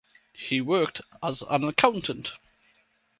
[0.33, 2.33] He worked as an accountant.